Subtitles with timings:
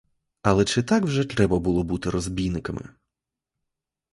[0.41, 2.89] Але чи так же вже треба було бути розбійниками?